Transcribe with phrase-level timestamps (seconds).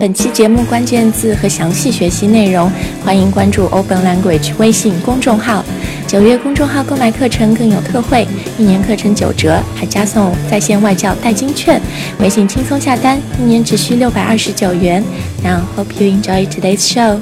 [0.00, 2.72] 本期节目关键字和详细学习内容，
[3.04, 5.62] 欢迎关注 Open Language 微信公众号。
[6.06, 8.26] 九月公众号购买课程更有特惠，
[8.56, 11.78] 一年课程九折，还加送在线外教代金券。
[12.18, 15.04] 微信轻松下单，一年只需六百二十九元。
[15.44, 17.20] Now hope you enjoy today's show.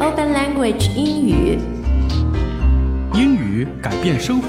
[0.00, 1.58] Open Language 英语，
[3.14, 4.48] 英语改变生活。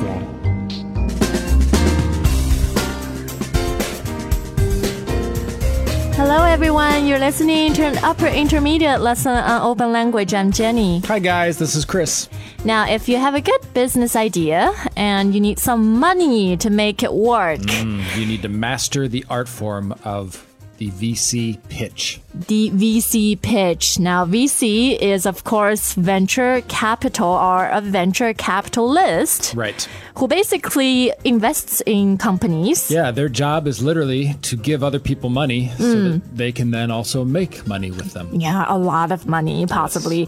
[6.29, 10.31] Hello everyone, you're listening to an upper intermediate lesson on open language.
[10.31, 10.99] I'm Jenny.
[11.07, 12.29] Hi guys, this is Chris.
[12.63, 17.01] Now, if you have a good business idea and you need some money to make
[17.01, 20.45] it work, mm, You need to master the art form of
[20.79, 22.21] the VC pitch.
[22.47, 23.99] the VC pitch.
[23.99, 29.87] Now, VC is of course venture capital or a venture capitalist Right.
[30.17, 32.89] who basically invests in companies.
[32.89, 36.13] Yeah, their job is literally to give other people money so mm.
[36.13, 38.29] that they can then also make money with them.
[38.33, 40.27] Yeah, a lot of money, possibly.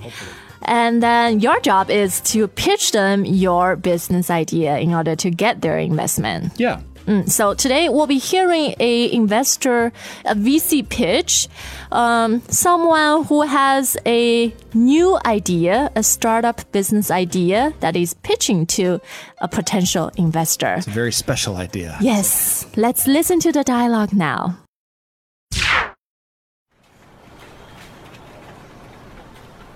[0.63, 5.61] And then your job is to pitch them your business idea in order to get
[5.61, 6.53] their investment.
[6.59, 6.81] Yeah.
[7.27, 9.91] So today we'll be hearing a investor,
[10.25, 11.47] a VC pitch,
[11.91, 19.01] um, someone who has a new idea, a startup business idea that is pitching to
[19.39, 20.75] a potential investor.
[20.75, 21.97] It's a very special idea.
[22.01, 24.57] Yes, let's listen to the dialogue now.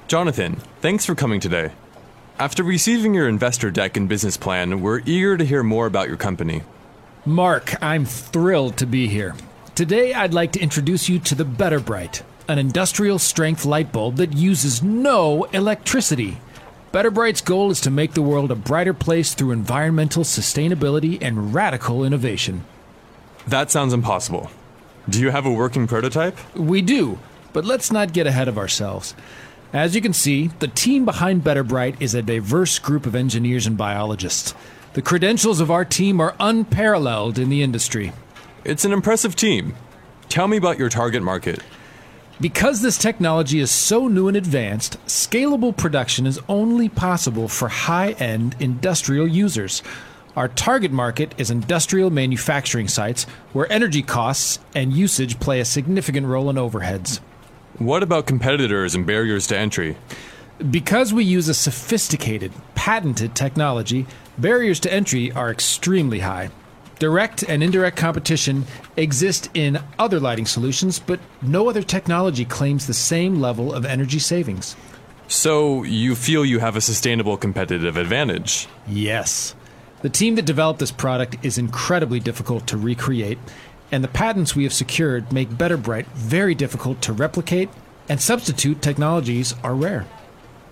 [0.08, 1.72] Jonathan, thanks for coming today.
[2.38, 6.18] After receiving your investor deck and business plan, we're eager to hear more about your
[6.18, 6.62] company.
[7.28, 9.34] Mark, I'm thrilled to be here.
[9.74, 14.18] Today, I'd like to introduce you to the Better Bright, an industrial strength light bulb
[14.18, 16.38] that uses no electricity.
[16.92, 21.52] Better Bright's goal is to make the world a brighter place through environmental sustainability and
[21.52, 22.64] radical innovation.
[23.48, 24.52] That sounds impossible.
[25.10, 26.38] Do you have a working prototype?
[26.56, 27.18] We do,
[27.54, 29.16] but let's not get ahead of ourselves.
[29.74, 33.66] As you can see, the team behind Better Bright is a diverse group of engineers
[33.66, 34.54] and biologists.
[34.96, 38.14] The credentials of our team are unparalleled in the industry.
[38.64, 39.76] It's an impressive team.
[40.30, 41.62] Tell me about your target market.
[42.40, 48.12] Because this technology is so new and advanced, scalable production is only possible for high
[48.12, 49.84] end industrial users.
[50.38, 56.26] Our target market is industrial manufacturing sites where energy costs and usage play a significant
[56.26, 57.20] role in overheads.
[57.80, 59.98] What about competitors and barriers to entry?
[60.72, 62.54] Because we use a sophisticated,
[62.86, 64.06] patented technology,
[64.38, 66.48] barriers to entry are extremely high.
[67.00, 68.64] Direct and indirect competition
[68.96, 74.20] exist in other lighting solutions, but no other technology claims the same level of energy
[74.20, 74.76] savings.
[75.28, 78.68] So, you feel you have a sustainable competitive advantage?
[78.88, 79.56] Yes.
[80.04, 83.40] The team that developed this product is incredibly difficult to recreate,
[83.92, 87.70] and the patents we have secured make Better Bright very difficult to replicate,
[88.08, 90.06] and substitute technologies are rare.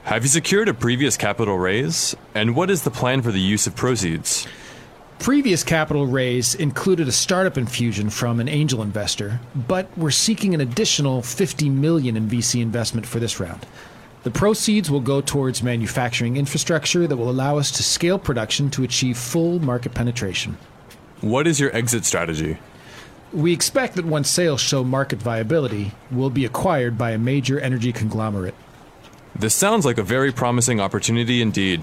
[0.06, 2.14] Have you secured a previous capital raise?
[2.36, 4.46] And what is the plan for the use of proceeds?
[5.19, 10.59] Previous capital raise included a startup infusion from an angel investor, but we're seeking an
[10.59, 13.66] additional 50 million in VC investment for this round.
[14.24, 18.84] The proceeds will go towards manufacturing infrastructure that will allow us to scale production to
[18.84, 20.58] achieve full market penetration.
[21.22, 22.58] What is your exit strategy?
[23.31, 27.94] We expect that once sales show market viability, we'll be acquired by a major energy
[27.94, 28.53] conglomerate.
[29.35, 31.81] This sounds like a very promising opportunity indeed.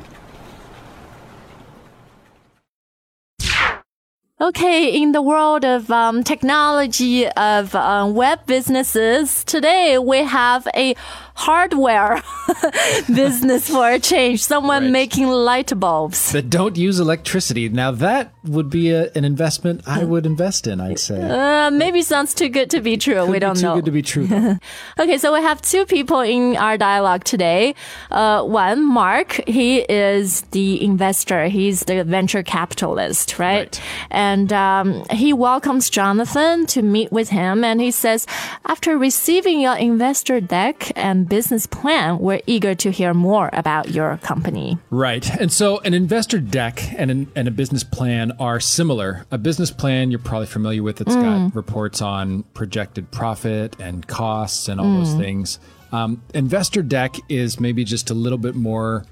[4.43, 10.95] Okay, in the world of um, technology of um, web businesses, today we have a
[11.41, 12.23] hardware
[13.09, 14.43] business for a change.
[14.43, 14.93] Someone Right.
[14.93, 16.33] making light bulbs.
[16.33, 17.69] That don't use electricity.
[17.69, 21.21] Now that would be a, an investment I would invest in, I'd say.
[21.21, 23.21] Uh, maybe sounds too good to be true.
[23.25, 23.75] we Could be don't too know.
[23.77, 24.29] good to be true.
[24.99, 27.75] Okay, so we have two people in our dialogue today.
[28.11, 31.49] Uh, one, Mark, he is the investor.
[31.49, 33.51] He's the venture capitalist, right?
[33.61, 33.81] Right.
[34.11, 38.27] And um, he welcomes Jonathan to meet with him, and he says,
[38.67, 44.19] after receiving your investor deck and business plan, we're eager to hear more about your
[44.19, 44.77] company.
[44.91, 45.27] Right.
[45.41, 49.25] And so an investor deck and, an, and a business plan are similar.
[49.31, 51.01] A business plan you're probably familiar with.
[51.01, 51.55] It's got mm.
[51.55, 55.19] reports on projected profit and costs and all those mm.
[55.19, 55.59] things.
[55.93, 59.07] Um, investor deck is maybe just a little bit more.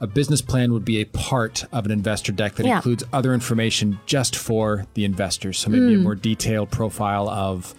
[0.00, 2.76] A business plan would be a part of an investor deck that Yeah.
[2.76, 5.58] includes other information just for the investors.
[5.58, 6.02] So maybe a mm.
[6.02, 7.74] more detailed profile of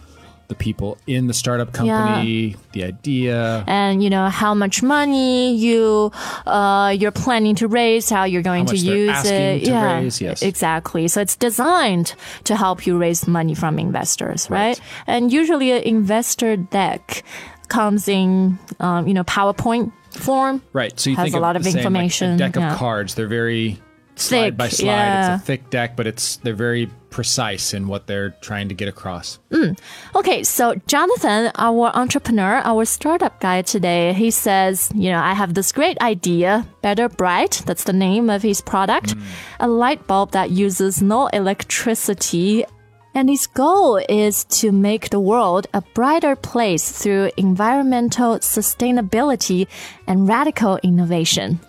[0.52, 3.64] the people in the startup company, the idea.
[3.68, 6.12] and you know how much money you
[6.46, 9.64] uh, you're planning to raise, how you're going How to use it.
[9.64, 10.42] to yeah, raise, yes.
[10.42, 11.08] exactly.
[11.08, 14.78] So it's designed to help you raise money from investors, right?
[14.78, 14.82] Right.
[15.08, 17.24] And usually, an investor deck
[17.70, 20.62] comes in um, you know PowerPoint form.
[20.74, 21.00] Right.
[21.00, 22.76] So you Has think a lot of the same, like, information, a deck of yeah.
[22.76, 23.16] cards.
[23.16, 23.80] They're very
[24.16, 24.86] Thick, slide by slide.
[24.86, 25.36] yeah.
[25.36, 28.88] It's a thick deck, but it's they're very precise in what they're trying to get
[28.88, 29.38] across.
[29.52, 29.78] Mm.
[30.16, 35.54] Okay, so Jonathan, our entrepreneur, our startup guy today, he says, you know, I have
[35.54, 39.22] this great idea, Better Bright, that's the name of his product, mm.
[39.60, 42.66] a light bulb that uses no electricity.
[43.14, 49.68] And his goal is to make the world a brighter place through environmental sustainability
[50.08, 51.60] and radical innovation.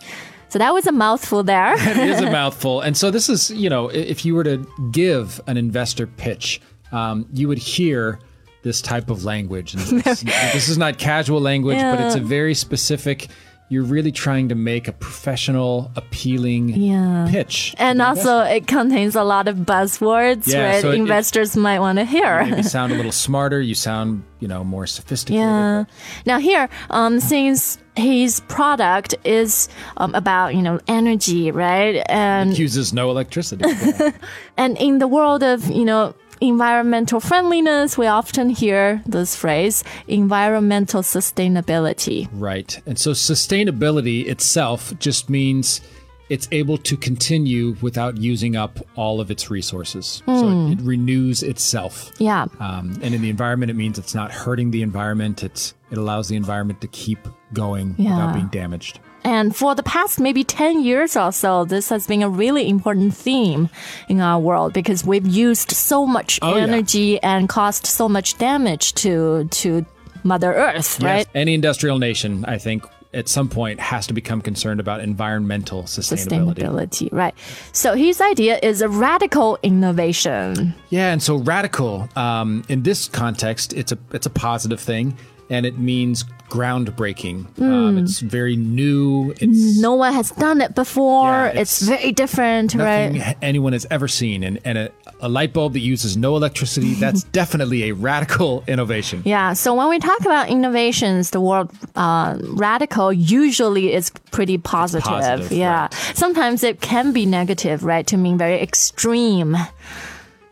[0.53, 1.73] So that was a mouthful there.
[1.79, 2.83] it is a mouthful.
[2.83, 4.59] And so this is, you know, if you were to
[4.91, 6.61] give an investor pitch,
[6.93, 8.19] um, you would hear
[8.63, 9.73] this type of language.
[9.73, 10.21] And this,
[10.53, 13.29] this is not casual language, but it's a very specific.
[13.73, 17.27] You're really trying to make a professional, appealing Yeah.
[17.31, 17.75] pitch.
[17.79, 20.83] And also, it contains a lot of buzzwords, Yeah, right?
[20.83, 22.43] so it- Investors might want to hear.
[22.43, 23.63] You sound a little smarter.
[23.63, 25.41] You sound, you know, more sophisticated.
[25.41, 25.85] Yeah.
[26.27, 32.03] Now here, um, since his product is um, about you know energy, right?
[32.11, 33.65] And It uses no electricity.
[33.71, 34.11] Yeah.
[34.59, 41.03] and in the world of you know environmental friendliness, we often hear this phrase, environmental
[41.03, 42.29] sustainability.
[42.33, 42.81] Right.
[42.87, 45.81] And so sustainability itself just means
[46.29, 50.23] it's able to continue without using up all of its resources.
[50.27, 52.11] So it, it renews itself.
[52.19, 52.47] Yeah.
[52.59, 55.43] Um, and in the environment, it means it's not hurting the environment.
[55.43, 57.19] It's it allows the environment to keep
[57.53, 58.17] going Yeah.
[58.17, 58.99] without being damaged.
[59.25, 63.15] And for the past maybe 10 years or so, this has been a really important
[63.15, 63.69] theme
[64.09, 66.63] in our world because we've used so much Oh, yeah.
[66.63, 69.87] energy and caused so much damage to, to
[70.25, 71.27] Mother Earth, right?
[71.35, 72.85] Any industrial nation, I think,
[73.15, 76.61] at some point has to become concerned about environmental sustainability.
[76.61, 77.35] Sustainability, right.
[77.73, 80.75] So his idea is a radical innovation.
[80.91, 85.17] Yeah, and so radical um, in this context, it's a it's a positive thing,
[85.53, 87.61] and it means groundbreaking.
[87.61, 89.35] Um, it's very new.
[89.41, 91.29] It's No one has done it before.
[91.29, 93.37] Yeah, it's, it's very different, nothing right?
[93.43, 94.91] anyone has ever seen, and and a,
[95.21, 96.95] a light bulb that uses no electricity.
[96.95, 99.23] That's definitely a radical innovation.
[99.25, 99.53] Yeah.
[99.53, 105.05] So when we talk about innovations, the word uh, radical usually is pretty positive.
[105.05, 105.89] positive, yeah.
[106.15, 108.07] Sometimes it can be negative, right?
[108.07, 109.57] To mean very extreme.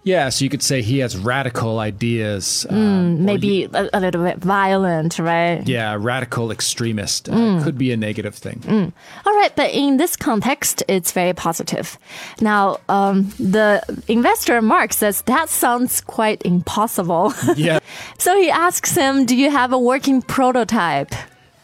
[0.03, 2.65] Yeah, so you could say he has radical ideas.
[2.71, 5.63] um, or Maybe a, a little bit violent, right?
[5.69, 7.63] yeah, radical extremist uh, Mm.
[7.63, 8.93] could be a negative thing.
[9.27, 11.99] All right, but in this context, it's very positive.
[12.41, 17.35] Now, um, the investor Mark says that sounds quite impossible.
[17.57, 17.81] Yeah.
[18.19, 21.15] so he asks him, "Do you have a working prototype?"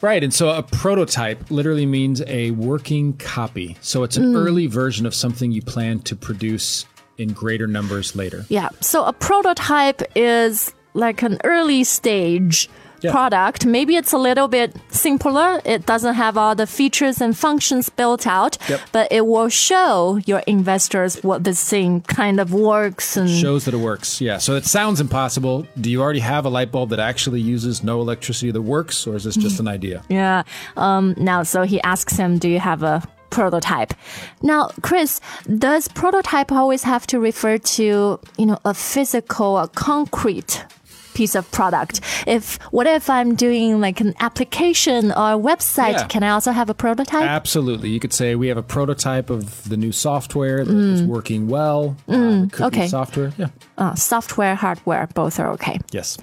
[0.02, 0.22] Right.
[0.22, 3.76] And so a prototype literally means a working copy.
[3.80, 4.36] So it's an Mm.
[4.36, 6.84] early version of something you plan to produce
[7.18, 8.44] in greater numbers later.
[8.48, 8.68] Yeah.
[8.80, 12.68] So a prototype is like an early stage
[13.02, 13.12] Yeah.
[13.12, 13.66] product.
[13.66, 15.60] Maybe it's a little bit simpler.
[15.66, 18.80] It doesn't have all the features and functions built out, Yep.
[18.90, 23.74] but it will show your investors what this thing kind of works and Shows that
[23.74, 24.20] it works.
[24.22, 24.38] Yeah.
[24.38, 25.66] So it sounds impossible.
[25.78, 29.14] Do you already have a light bulb that actually uses no electricity that works, or
[29.14, 30.02] is this just an idea?
[30.08, 30.44] Yeah.
[30.78, 33.92] Um, now, so he asks him, Do you have a prototype?
[34.42, 35.20] Now, Chris,
[35.58, 40.64] does prototype always have to refer to, you know, a physical, a concrete
[41.14, 42.00] piece of product?
[42.26, 45.92] If, what if I'm doing like an application or a website?
[45.92, 46.06] Yeah.
[46.08, 47.22] Can I also have a prototype?
[47.24, 47.88] Absolutely.
[47.88, 51.96] You could say we have a prototype of the new software that is working well.
[52.08, 52.60] Uh, Mm.
[52.60, 52.82] okay.
[52.82, 53.32] be software.
[53.38, 53.48] Yeah.
[53.78, 55.78] Uh, software, hardware, both are okay.
[55.90, 56.18] Yes.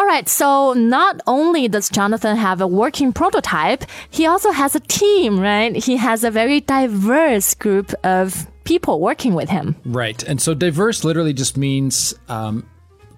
[0.00, 4.80] All right, so not only does Jonathan have a working prototype, he also has a
[4.80, 5.76] team, right?
[5.76, 9.76] He has a very diverse group of people working with him.
[9.84, 10.22] Right.
[10.22, 12.66] And so diverse literally just means um,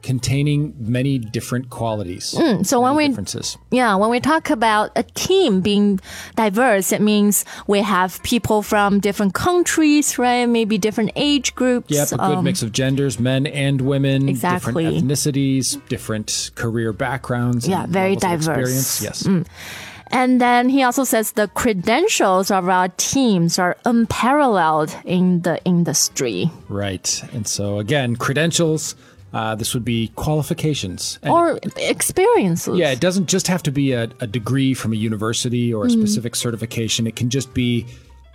[0.03, 2.37] containing many different qualities.
[2.67, 3.57] so when we differences.
[3.71, 6.01] Yeah, when we talk about a team being
[6.37, 10.47] diverse, it means we have people from different countries, right?
[10.47, 11.91] Maybe different age groups.
[11.91, 14.85] Yep, a good um, mix of genders, men and women, Exactly.
[14.85, 17.69] different ethnicities, different career backgrounds.
[17.69, 18.47] Yeah, and very diverse.
[18.47, 18.59] Mm.
[18.59, 19.03] Experience.
[19.03, 19.47] Yes.
[20.15, 26.51] And then he also says the credentials of our teams are unparalleled in the industry.
[26.69, 27.23] Right.
[27.33, 28.95] And so again, credentials,
[29.33, 31.19] uh, this would be qualifications.
[31.23, 32.79] And Or experiences.
[32.79, 35.89] Yeah, it doesn't just have to be a, a degree from a university or a
[35.89, 36.01] Mm-hmm.
[36.03, 37.07] specific certification.
[37.07, 37.87] It can just be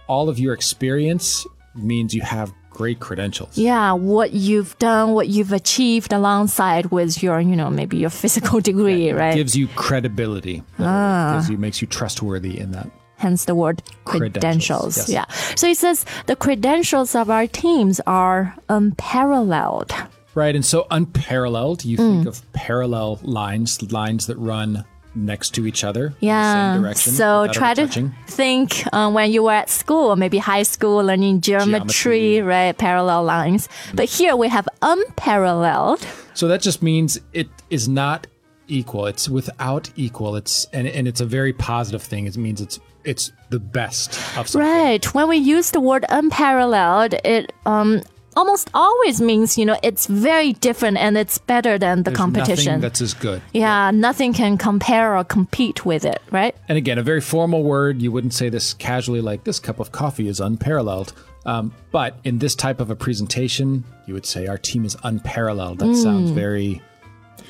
[0.07, 3.57] all of your experience means you have great credentials.
[3.57, 8.59] Yeah, what you've done, what you've achieved alongside with your, you know, maybe your physical
[8.71, 9.35] degree, right?
[9.35, 10.63] Gives you credibility.
[10.79, 11.33] Ah.
[11.35, 12.89] Gives you, makes you trustworthy in that.
[13.17, 14.95] Hence the word credentials.
[14.95, 15.09] Credentials, yes.
[15.09, 15.25] Yeah.
[15.55, 19.91] So he says the credentials of our teams are unparalleled.
[20.37, 20.55] Right.
[20.55, 22.09] And so unparalleled, you Mm.
[22.11, 24.83] think of parallel lines, lines that run
[25.15, 26.43] next to each other in Yeah.
[26.43, 27.13] the same direction.
[27.13, 27.87] So try to
[28.27, 32.41] think uh, when you were at school, maybe high school, learning geometry, Geometry.
[32.43, 32.77] right?
[32.77, 33.67] Parallel lines.
[33.95, 36.05] But here we have unparalleled.
[36.35, 38.27] So that just means it is not
[38.67, 39.07] equal.
[39.07, 40.35] It's without equal.
[40.35, 42.27] It's and, and it's a very positive thing.
[42.27, 44.61] It means it's it's the best of something.
[44.69, 45.05] Right.
[45.15, 48.01] When we use the word unparalleled, it um
[48.37, 52.65] almost always means, you know, it's very different and it's better than the There's competition.
[52.65, 53.41] Nothing that's as good.
[53.53, 56.55] yeah, nothing can compare or compete with it, right?
[56.69, 58.01] And again, a very formal word.
[58.01, 61.13] You wouldn't say this casually, like this cup of coffee is unparalleled.
[61.45, 65.79] Um, but in this type of a presentation, you would say our team is unparalleled.
[65.79, 66.81] That sounds very.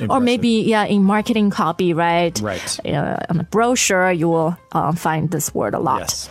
[0.10, 2.40] Or maybe, yeah, in marketing copy, right?
[2.40, 2.86] Right.
[2.86, 6.02] Uh, on a brochure, you will uh, find this word a lot.
[6.02, 6.30] Yes.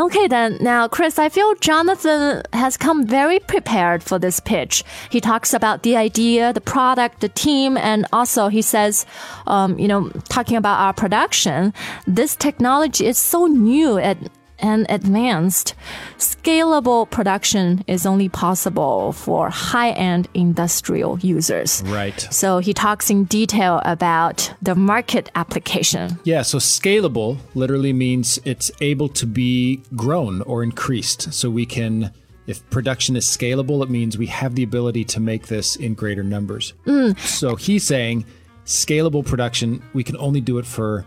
[0.00, 0.58] Okay, then.
[0.60, 4.84] Now, Chris, I feel Jonathan has come very prepared for this pitch.
[5.10, 9.06] He talks about the idea, the product, the team, and also he says,
[9.48, 11.74] um, you know, talking about our production,
[12.06, 15.74] this technology is so new and, and advanced.
[16.18, 21.82] Scalable production is only possible for high end industrial users.
[21.86, 22.20] Right.
[22.30, 26.18] So he talks in detail about the market application.
[26.24, 31.32] Yeah, so scalable literally means it's able to be grown or increased.
[31.32, 32.12] So we can,
[32.46, 36.22] if production is scalable, it means we have the ability to make this in greater
[36.22, 36.74] numbers.
[36.86, 37.18] Mm.
[37.18, 38.24] So he's saying
[38.64, 41.06] scalable production, we can only do it for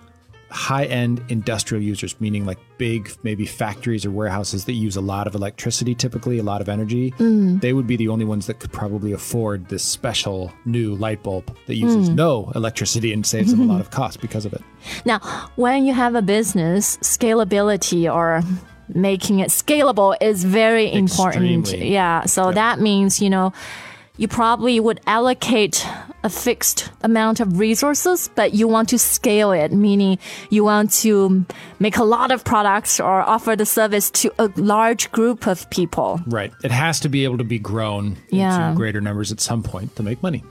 [0.51, 5.27] high end industrial users, meaning like big, maybe factories or warehouses that use a lot
[5.27, 7.12] of electricity, typically, a lot of energy.
[7.12, 7.62] Mm.
[7.62, 11.55] They would be the only ones that could probably afford this special new light bulb
[11.67, 12.15] that uses mm.
[12.15, 14.62] no electricity and saves them a lot of cost because of it.
[15.05, 15.20] Now,
[15.55, 18.43] when you have a business, scalability or
[18.93, 21.60] making it scalable is very important.
[21.60, 21.93] Extremely.
[21.93, 22.25] Yeah.
[22.25, 23.53] So that means, you know,
[24.17, 25.88] you probably would allocate
[26.24, 30.18] a fixed amount of resources, but you want to scale it, meaning
[30.50, 31.46] you want to
[31.80, 36.20] make a lot of products or offer the service to a large group of people.
[36.28, 36.51] Right.
[36.63, 38.70] It has to be able to be grown Yeah.
[38.70, 40.44] into greater numbers at some point to make money.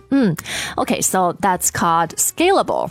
[0.79, 2.91] Okay, so that's called scalable.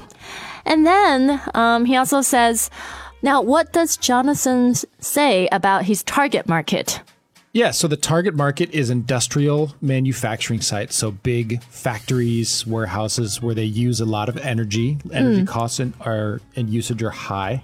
[0.65, 2.69] And then um, he also says,
[3.21, 7.01] now what does Jonathan say about his target market?
[7.51, 13.63] Yeah, so the target market is industrial manufacturing sites, so big factories, warehouses where they
[13.63, 14.99] use a lot of energy.
[15.11, 15.45] Energy hmm.
[15.45, 17.63] costs and are and usage are high,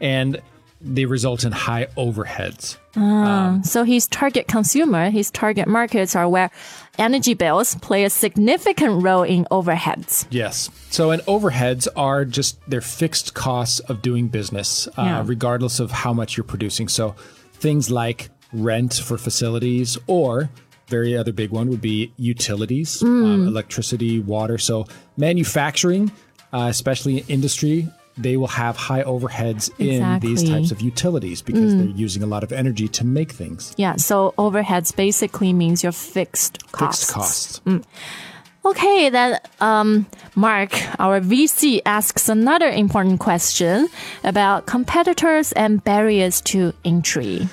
[0.00, 0.40] and
[0.82, 2.76] they result in high overheads.
[2.96, 6.50] Ah, um, so his target consumer, his target markets are where
[6.98, 10.26] energy bills play a significant role in overheads.
[10.30, 10.68] Yes.
[10.90, 15.22] So, and overheads are just they're fixed costs of doing business, uh, Yeah.
[15.24, 16.88] regardless of how much you're producing.
[16.88, 17.14] So,
[17.54, 20.50] things like rent for facilities, or
[20.88, 23.06] very other big one would be utilities, Mm.
[23.34, 24.58] um, electricity, water.
[24.58, 26.12] So, manufacturing,
[26.52, 30.48] uh, especially in industry, they will have high overheads in these Mm.
[30.50, 33.72] types of utilities because they're using a lot of energy to make things.
[33.78, 37.04] Yeah, so overheads basically means your fixed costs.
[37.04, 37.60] Fixed costs.
[38.64, 40.06] Okay, then um,
[40.36, 43.88] Mark, our VC, asks another important question
[44.22, 47.48] about competitors and barriers to entry.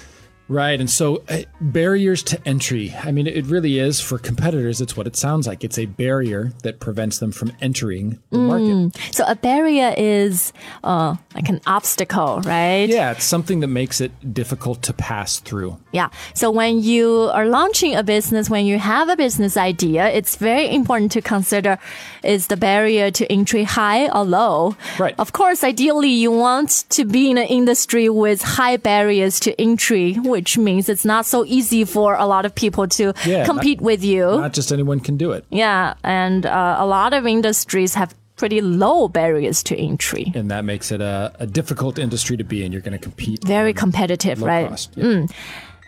[0.50, 0.80] Right.
[0.80, 2.94] And so uh, barriers to entry.
[3.04, 4.82] I mean, it really is for competitors.
[4.82, 5.64] It's what it sounds like.
[5.64, 8.98] It's a barrier that prevents them from entering the market.
[9.14, 10.52] So a barrier is
[10.84, 12.90] uh, like an obstacle, right?
[12.90, 13.12] Yeah.
[13.12, 15.78] It's something that makes it difficult to pass through.
[15.92, 16.10] Yeah.
[16.34, 20.74] So when you are launching a business, when you have a business idea, it's very
[20.74, 21.78] important to consider
[22.24, 24.76] is the barrier to entry high or low?
[24.98, 25.16] Right.
[25.20, 30.18] Of course, ideally you want to be in an industry with high barriers to entry,
[30.40, 33.86] which means it's not so easy for a lot of people to Yeah, compete not-
[33.86, 34.24] with you.
[34.40, 35.44] Not just anyone can do it.
[35.52, 35.94] yeah.
[36.04, 40.32] And uh, a lot of industries have pretty low barriers to entry.
[40.34, 42.72] And that makes it a, a difficult industry to be in.
[42.72, 43.44] You're going to compete.
[43.44, 44.70] Very competitive, right?
[44.70, 44.94] cost.
[44.96, 45.26] Yeah.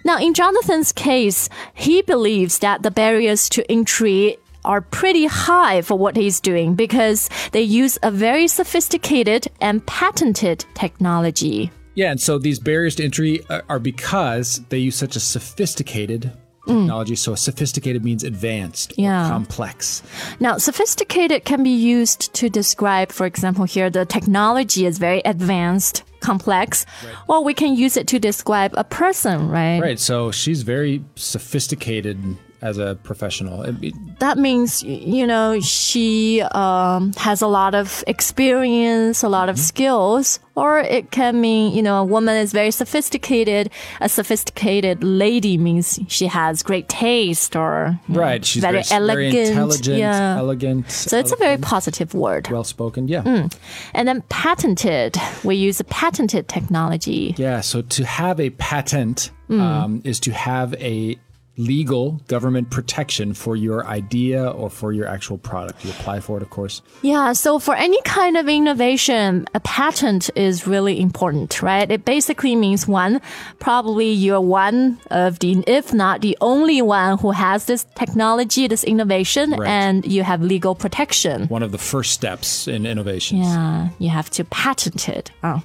[0.03, 5.97] Now, in Jonathan's case, he believes that the barriers to entry are pretty high for
[5.97, 11.71] what he's doing because they use a very sophisticated and patented technology.
[11.95, 16.31] Yeah, and so these barriers to entry are, are because they use such a sophisticated
[16.65, 17.15] technology.
[17.15, 19.27] So sophisticated means advanced, or Yeah.
[19.27, 20.03] complex.
[20.39, 26.03] Now, sophisticated can be used to describe, for example, here the technology is very advanced,
[26.19, 26.85] complex,
[27.27, 29.81] or we can use it to describe a person, right?
[29.81, 29.99] Right.
[29.99, 32.17] So she's very sophisticated
[32.61, 33.63] as a professional.
[33.63, 39.57] It- That means, you know, she um, has a lot of experience, a lot of
[39.59, 43.69] skills, or it can mean, you know, a woman is very sophisticated.
[43.99, 48.45] A sophisticated lady means she has great taste or know, right.
[48.45, 49.33] She's very, very, elegant.
[49.33, 50.37] very intelligent, yeah.
[50.37, 50.91] elegant.
[50.91, 52.47] So it's a very positive word.
[52.49, 53.07] well spoken.
[53.07, 53.47] Yeah.
[53.93, 57.33] And then patented, we use a patented technology.
[57.37, 57.61] Yeah.
[57.61, 61.17] So to have a patent um, is to have a
[61.57, 65.83] legal government protection for your idea or for your actual product.
[65.83, 66.81] You apply for it, of course.
[67.01, 71.91] Yeah, so for any kind of innovation, a patent is really important, right?
[71.91, 73.21] It basically means one,
[73.59, 78.83] probably you're one of the, if not the only one who has this technology, this
[78.85, 79.67] innovation, Right.
[79.69, 81.47] and you have legal protection.
[81.49, 83.45] One of the first steps in innovations.
[83.45, 85.31] Yeah, you have to patent it.
[85.43, 85.61] Oh.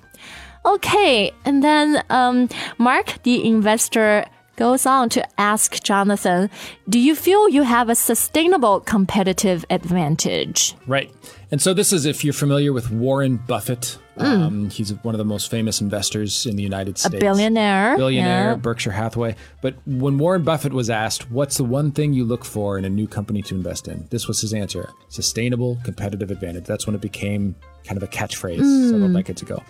[0.64, 4.24] Okay, and then um, Mark, the investor,
[4.56, 6.50] goes on to ask Jonathan,
[6.88, 10.74] do you feel you have a sustainable competitive advantage?
[10.86, 11.10] Right.
[11.50, 13.98] And so this is if you're familiar with Warren Buffett.
[14.18, 17.14] Um, he's one of the most famous investors in the United States.
[17.14, 17.98] A Billionaire.
[17.98, 18.54] Billionaire, yeah.
[18.54, 19.36] Berkshire Hathaway.
[19.60, 22.88] But when Warren Buffett was asked, what's the one thing you look for in a
[22.88, 24.06] new company to invest in?
[24.10, 26.64] This was his answer sustainable competitive advantage.
[26.64, 28.90] That's when it became kind of a catchphrase Hmm.
[28.90, 29.62] several decades ago.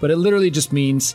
[0.00, 1.14] But it literally just means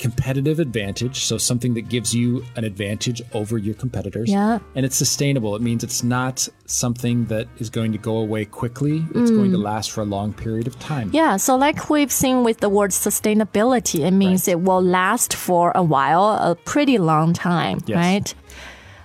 [0.00, 1.24] competitive advantage.
[1.24, 4.30] So something that gives you an advantage over your competitors.
[4.30, 4.58] Yeah.
[4.74, 5.54] And it's sustainable.
[5.54, 9.04] It means it's not something that is going to go away quickly.
[9.14, 9.62] It's going to mm.
[9.62, 11.10] last for a long period of time.
[11.12, 15.70] Yeah, so like we've seen with the word sustainability, it means it will last for
[15.74, 17.96] a while, a pretty long time, Yes.
[17.96, 18.34] right?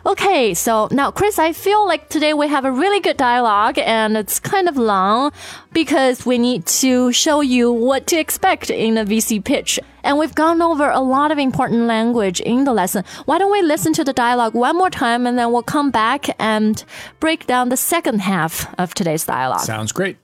[0.08, 4.16] Okay, so now, Chris, I feel like today we have a really good dialogue and
[4.16, 5.32] it's kind of long
[5.74, 9.80] because we need to show you what to expect in a VC pitch.
[10.04, 13.04] And we've gone over a lot of important language in the lesson.
[13.26, 16.28] Why don't we listen to the dialogue one more time and then we'll come back
[16.40, 16.86] and
[17.20, 19.62] break down the second half of today's dialogue.
[19.62, 20.18] Sounds great.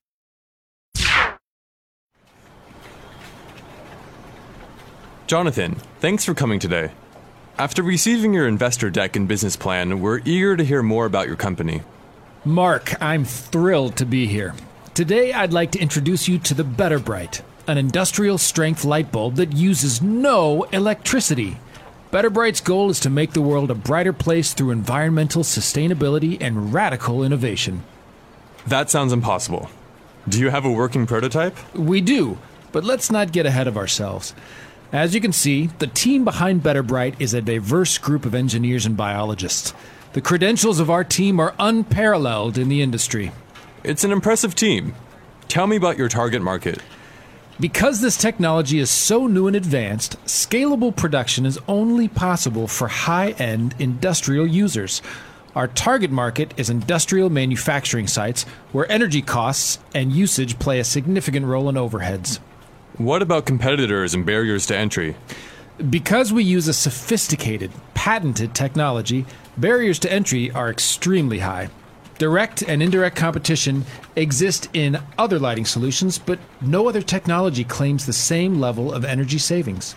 [5.26, 6.92] Jonathan, thanks for coming today.
[7.62, 11.36] After receiving your investor deck and business plan, we're eager to hear more about your
[11.36, 11.84] company.
[12.44, 14.56] Mark, I'm thrilled to be here.
[14.96, 19.36] Today, I'd like to introduce you to the Better Bright, an industrial strength light bulb
[19.36, 21.60] that uses no electricity.
[22.10, 26.74] Better Bright's goal is to make the world a brighter place through environmental sustainability and
[26.74, 27.84] radical innovation.
[28.66, 29.70] That sounds impossible.
[30.28, 31.56] Do you have a working prototype?
[31.76, 32.40] We do,
[32.72, 34.34] but let's not get ahead of ourselves.
[34.92, 38.86] As you can see, the team behind Better Bright is a diverse group of engineers
[38.86, 39.74] and biologists.
[40.12, 43.32] The credentials of our team are unparalleled in the industry.
[43.86, 44.94] It's an impressive team.
[45.48, 46.80] Tell me about your target market.
[47.58, 53.32] Because this technology is so new and advanced, scalable production is only possible for high
[53.32, 55.02] end industrial users.
[55.56, 61.46] Our target market is industrial manufacturing sites where energy costs and usage play a significant
[61.46, 62.40] role in overheads.
[62.98, 65.16] What about competitors and barriers to entry?
[65.90, 69.26] Because we use a sophisticated, patented technology,
[69.58, 71.70] barriers to entry are extremely high.
[72.18, 78.14] Direct and indirect competition exist in other lighting solutions, but no other technology claims the
[78.14, 79.96] same level of energy savings.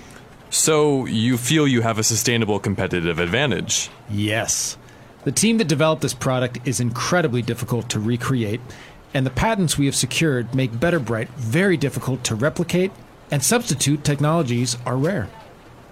[0.49, 3.91] So, you feel you have a sustainable competitive advantage?
[4.09, 4.79] Yes.
[5.25, 8.61] The team that developed this product is incredibly difficult to recreate,
[9.15, 12.91] and the patents we have secured make Better Bright very difficult to replicate,
[13.31, 15.29] and substitute technologies are rare.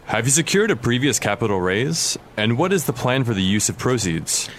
[0.06, 2.18] Have you secured a previous capital raise?
[2.36, 4.50] And what is the plan for the use of proceeds?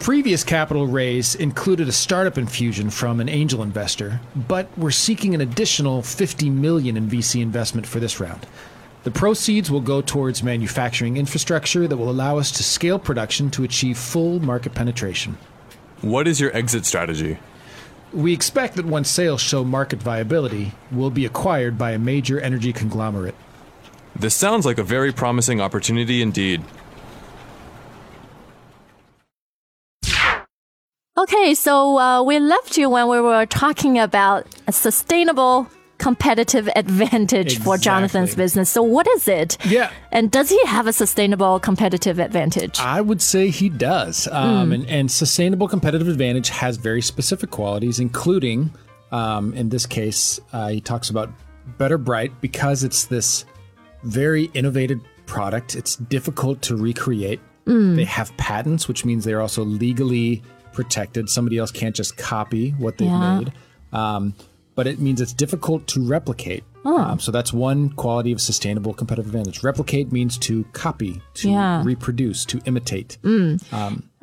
[0.00, 5.42] Previous capital raise included a startup infusion from an angel investor, but we're seeking an
[5.42, 8.46] additional 50 million in VC investment for this round.
[9.02, 13.64] The proceeds will go towards manufacturing infrastructure that will allow us to scale production to
[13.64, 15.36] achieve full market penetration.
[16.00, 17.38] What is your exit strategy?
[18.12, 22.72] We expect that once sales show market viability, we'll be acquired by a major energy
[22.72, 23.36] conglomerate.
[24.16, 26.62] This sounds like a very promising opportunity indeed.
[31.16, 35.68] Okay, so uh, we left you when we were talking about a sustainable
[36.00, 38.68] competitive advantage for Jonathan's business.
[38.68, 39.56] So, what is it?
[39.64, 39.92] Yeah.
[40.10, 42.80] And does he have a sustainable competitive advantage?
[42.80, 44.26] I would say he does.
[44.32, 48.72] Um, and, and sustainable competitive advantage has very specific qualities, including,
[49.12, 51.30] um, in this case, uh, he talks about
[51.78, 53.44] Better Bright because it's this
[54.02, 55.76] very innovative product.
[55.76, 57.38] It's difficult to recreate.
[57.66, 61.28] They have patents, which means they're also legally protected.
[61.30, 63.38] Somebody else can't just copy what they've Yeah.
[63.38, 63.52] made.
[63.92, 64.34] Um,
[64.80, 66.64] but it means it's difficult to replicate.
[66.84, 66.96] Oh.
[66.96, 69.62] Um, so that's one quality of sustainable competitive advantage.
[69.62, 71.82] Replicate means to copy, to Yeah.
[71.84, 73.18] reproduce, to imitate.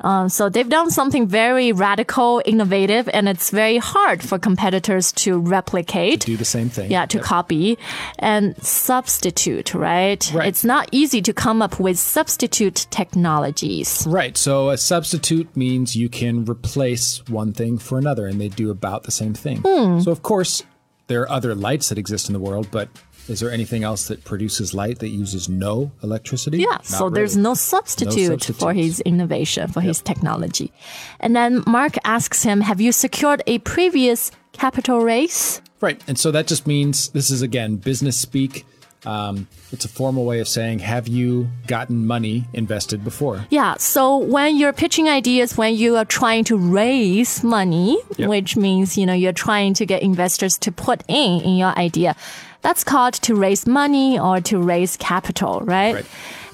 [0.00, 5.38] Um, so they've done something very radical, innovative, and it's very hard for competitors to
[5.38, 6.20] replicate.
[6.22, 6.90] To Do the same thing.
[6.90, 7.78] yeah, to copy
[8.18, 10.30] and substitute, right?
[10.34, 10.48] Right.
[10.48, 14.04] It's not easy to come up with substitute technologies.
[14.08, 14.36] Right.
[14.36, 19.02] So a substitute means you can replace one thing for another, and they do about
[19.04, 19.58] the same thing.
[19.64, 20.00] Hmm.
[20.00, 20.62] So, of course,
[21.08, 22.88] there are other lights that exist in the world, but
[23.28, 26.58] is there anything else that produces light that uses no electricity?
[26.58, 30.72] Yeah, Not so there's no substitute for his innovation, for his technology.
[31.20, 35.60] And then Mark asks him, Have you secured a previous capital raise?
[35.80, 36.02] Right.
[36.08, 38.64] And so that just means this is, again, business speak.
[39.06, 43.46] Um, it's a formal way of saying, have you gotten money invested before?
[43.50, 48.28] Yeah, so when you're pitching ideas, when you are trying to raise money, Yep.
[48.28, 52.16] which means, you know, you're trying to get investors to put in in your idea,
[52.62, 55.94] that's called to raise money or to raise capital, right?
[55.94, 56.06] Right.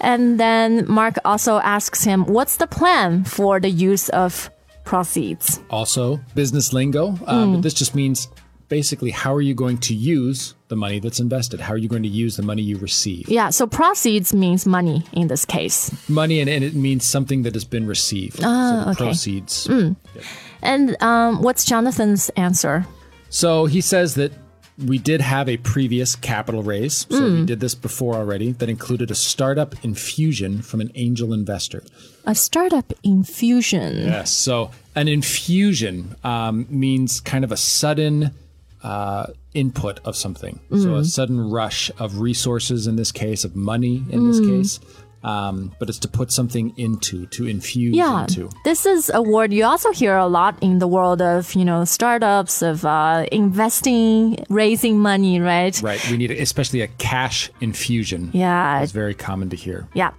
[0.02, 4.50] And then Mark also asks him, what's the plan for the use of
[4.85, 5.61] proceeds?
[5.70, 7.18] Also, business lingo.
[7.26, 8.28] Um, but this just means
[8.68, 11.61] basically how are you going to use the money that's invested?
[11.61, 13.29] How are you going to use the money you receive?
[13.29, 15.79] Yeah, so proceeds means money in this case.
[16.09, 18.41] Money, and, and it means something that has been received.
[18.43, 19.05] Ah, so the okay.
[19.05, 19.69] proceeds.
[20.63, 22.85] And um, what's Jonathan's answer?
[23.31, 24.33] So he says that
[24.79, 27.07] we did have a previous capital raise.
[27.09, 27.35] So Hmm.
[27.41, 31.85] we did this before already that included a startup infusion from an angel investor.
[32.27, 33.99] A startup infusion.
[33.99, 34.33] Yes.
[34.33, 38.33] So an infusion um, means kind of a sudden
[38.83, 40.61] uh, input of something.
[40.71, 40.99] So Mm.
[40.99, 44.47] a sudden rush of resources, in this case, of money, in this Mm.
[44.49, 44.81] case.
[45.23, 48.51] Um, but it's to put something into, to infuse Yeah, into.
[48.64, 51.85] this is a word you also hear a lot in the world of you know
[51.87, 55.81] startups of uh, investing, raising money, right?
[55.83, 56.11] Right.
[56.11, 58.31] We need, especially a cash infusion.
[58.35, 59.88] Yeah, It's very common to hear.
[59.95, 60.11] yeah.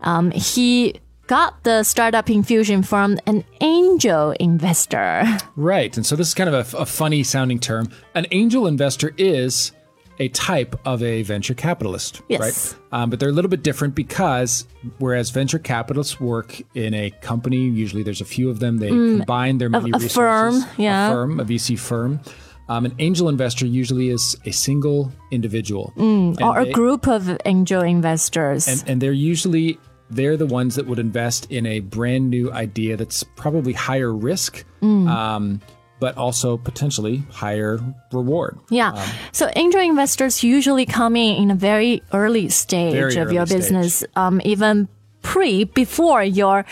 [0.00, 0.94] Um, he
[1.26, 5.24] got the startup infusion from an angel investor.
[5.56, 5.96] Right.
[5.96, 7.88] And so this is kind of a, a funny sounding term.
[8.14, 9.72] An angel investor is
[10.18, 12.40] a type of a venture capitalist, Yes.
[12.40, 13.00] right?
[13.02, 14.66] Um, but they're a little bit different because
[14.98, 19.58] whereas venture capitalists work in a company, usually there's a few of them, they combine
[19.58, 19.96] their money Mm.
[19.96, 20.64] a resources.
[20.64, 21.08] firm, yeah.
[21.08, 22.20] A firm, a VC firm.
[22.68, 25.92] Um, an angel investor usually is a single individual.
[25.96, 28.66] And or they- a group of angel investors.
[28.68, 29.78] and, and they're usually
[30.10, 34.64] they're the ones that would invest in a brand new idea that's probably higher risk
[34.82, 35.08] Mm.
[35.08, 35.60] um,
[35.98, 37.80] but also potentially higher
[38.12, 38.90] reward yeah.
[38.92, 43.34] Um, so angel investors usually come in in a very early stage Very of early
[43.36, 44.88] your business, um, even
[45.22, 46.64] pre, before your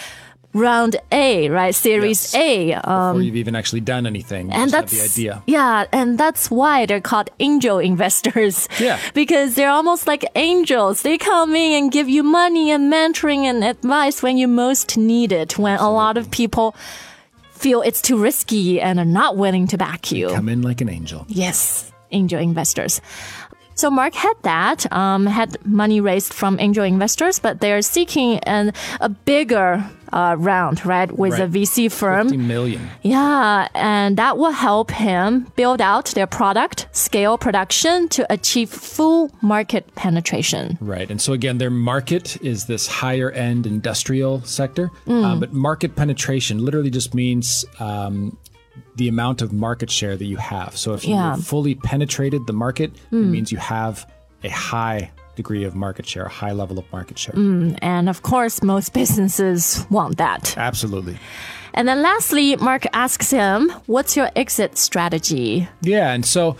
[0.55, 1.75] round A, right?
[1.75, 2.35] Series Yes.
[2.35, 2.73] A.
[2.75, 6.87] Um, before you've even actually done anything and that's the idea yeah, and that's why
[6.87, 8.69] they're called angel investors.
[8.81, 8.99] Yeah.
[9.15, 11.03] because they're almost like angels.
[11.03, 15.33] They come in and give you money and mentoring and advice when you most need
[15.33, 15.59] it.
[15.59, 16.75] When a lot of people
[17.51, 20.29] feel it's too risky and are not willing to back you.
[20.29, 23.01] come in like an angel Yes, angel investors.
[23.75, 28.73] So Mark had that, um, had money raised from angel investors, but they're seeking an,
[29.01, 32.29] a bigger uh, round, right, with a VC firm.
[32.29, 38.33] 50 million Yeah, and that will help him build out their product, scale production to
[38.33, 40.79] achieve full market penetration.
[40.81, 45.25] right and so again their market is this higher end industrial sector Mm.
[45.25, 48.37] um, but market penetration literally just means um,
[48.97, 51.33] the amount of market share that you have so if Yeah.
[51.33, 51.37] Hmm.
[51.39, 54.09] you've fully penetrated the market it means you have
[54.45, 58.63] a high degree of market share a high level of market share And of course,
[58.63, 60.55] most businesses want that.
[60.57, 61.19] absolutely
[61.77, 65.67] And then lastly, Mark asks him, What's your exit strategy?
[65.83, 66.57] Yeah, and so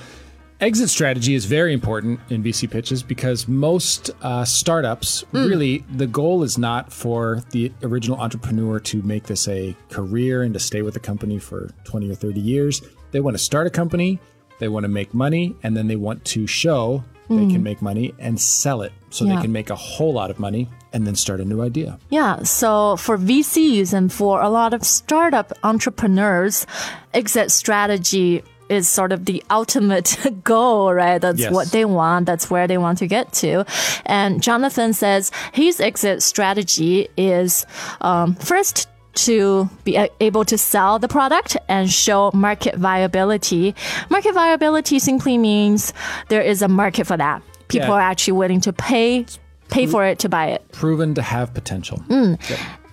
[0.65, 6.43] exit strategy is very important in VC pitches because most uh, startups really the goal
[6.43, 10.95] is not for the original entrepreneur to make this a career and to stay with
[10.95, 12.83] the company for 20 or 30 years.
[13.11, 14.19] They want to start a company,
[14.59, 18.13] they want to make money, and then they want to show they can make money
[18.19, 19.37] and sell it so Yeah.
[19.37, 21.99] they can make a whole lot of money and then start a new idea.
[22.11, 26.67] Yeah, so for VCs and for a lot of startup entrepreneurs,
[27.15, 31.19] exit strategy is sort of the ultimate goal, right?
[31.21, 31.53] That's Yes.
[31.53, 32.27] what they want.
[32.27, 33.65] That's where they want to get to.
[34.07, 37.67] And Jonathan says his exit strategy is
[38.01, 43.75] um, first to be able to sell the product and show market viability.
[44.11, 45.93] Market viability simply means
[46.29, 47.41] there is a market for that.
[47.69, 47.95] People Yeah.
[47.95, 49.27] are actually willing to pay
[49.71, 50.63] pay for it to buy it.
[50.73, 52.03] Proven to have potential.
[52.11, 52.39] Yep.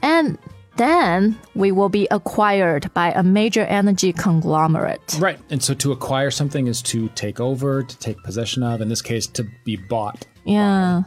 [0.04, 0.38] And
[0.78, 5.18] then we will be acquired by a major energy conglomerate.
[5.20, 5.40] Right.
[5.50, 9.02] And so to acquire something is to take over, to take possession of, in this
[9.02, 10.26] case, to be bought.
[10.46, 11.04] Yeah.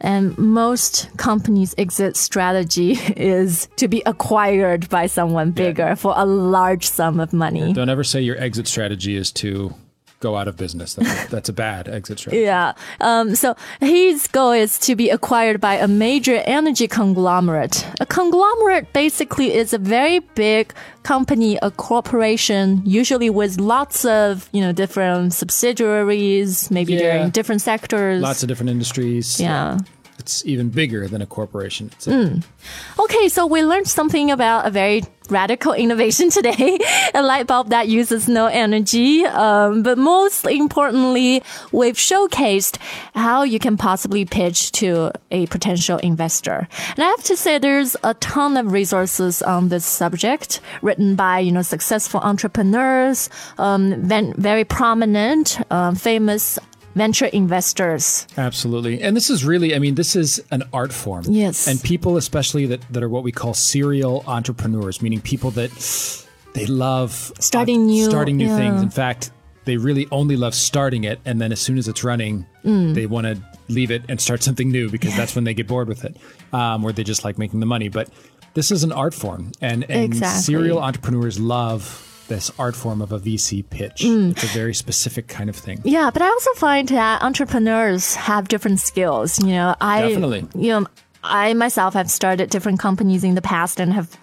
[0.00, 5.94] And most companies' exit strategy is to be acquired by someone bigger yeah.
[5.94, 7.72] for a large sum of money.
[7.72, 9.74] Don't ever say your exit strategy is to
[10.20, 10.94] go out of business.
[10.94, 12.42] That's, a, that's a bad exit strategy.
[12.42, 12.74] Yeah.
[13.00, 17.86] Um, so his goal is to be acquired by a major energy conglomerate.
[18.00, 24.60] A conglomerate basically is a very big company, a corporation, usually with lots of, you
[24.60, 26.98] know, different subsidiaries, maybe Yeah.
[27.00, 28.22] they're in different sectors.
[28.22, 29.40] Lots of different industries.
[29.40, 29.78] yeah.
[30.30, 31.90] It's even bigger than a corporation.
[32.06, 32.40] A-
[32.98, 36.78] Okay, so we learned something about a very radical innovation today,
[37.14, 39.24] a light bulb that uses no energy.
[39.26, 42.78] Um, but most importantly, we've showcased
[43.14, 46.68] how you can possibly pitch to a potential investor.
[46.96, 51.40] And I have to say, there's a ton of resources on this subject written by,
[51.40, 56.58] you know, successful entrepreneurs, um, very prominent, um, famous
[56.94, 58.26] venture investors.
[58.36, 59.00] Absolutely.
[59.02, 61.24] And this is really, I mean, this is an art form.
[61.28, 61.66] Yes.
[61.68, 65.70] And people, especially that, that are what we call serial entrepreneurs, meaning people that
[66.54, 68.56] they love Starting new- starting new yeah.
[68.56, 68.82] things.
[68.82, 69.30] In fact,
[69.66, 71.20] they really only love starting it.
[71.24, 72.94] And then as soon as it's running, Mm.
[72.94, 75.88] they want to leave it and start something new because that's when they get bored
[75.88, 76.16] with it,
[76.52, 77.88] um, or they just like making the money.
[77.88, 78.10] But
[78.54, 79.52] this is an art form.
[79.62, 80.42] And, and Exactly.
[80.42, 84.00] serial entrepreneurs love this art form of a VC pitch.
[84.00, 84.30] Mm.
[84.30, 85.82] It's a very specific kind of thing.
[85.84, 89.38] Yeah, but I also find that entrepreneurs have different skills.
[89.38, 90.46] You know, I Definitely.
[90.54, 90.86] You know,
[91.22, 94.16] I myself have started different companies in the past and have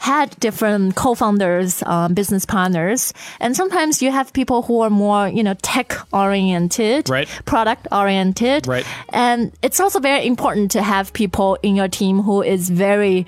[0.00, 5.42] had different co-founders, um, business partners, and sometimes you have people who are more, you
[5.42, 7.26] know, tech oriented, Right.
[7.46, 8.86] product oriented, Right.
[9.12, 13.26] And it's also very important to have people in your team who is very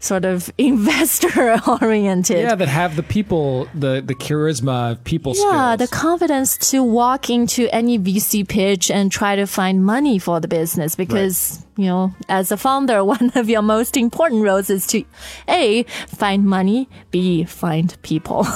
[0.00, 2.38] sort of investor oriented.
[2.38, 5.90] Yeah, that have the people, the the charisma, of people Yeah, skills.
[5.90, 10.48] the confidence to walk into any VC pitch and try to find money for the
[10.48, 15.04] business because, you know, as a founder, one of your most important roles is to
[15.48, 18.46] A, find money, B, find people.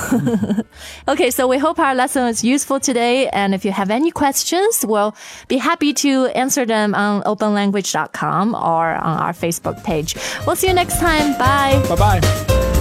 [1.09, 3.29] okay, so we hope our lesson was useful today.
[3.29, 5.15] And if you have any questions, we'll
[5.47, 10.17] be happy to answer them on openlanguage.com or on our Facebook page.
[10.45, 11.39] We'll see you next time.
[11.39, 11.83] Bye.
[11.89, 12.72] Bye bye.